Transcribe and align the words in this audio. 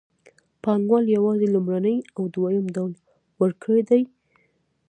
پانګوال 0.63 1.05
یوازې 1.15 1.47
لومړنی 1.53 1.97
او 2.17 2.23
دویم 2.35 2.65
ډول 2.75 2.91
ورکړي 3.41 3.81
دي 3.89 4.01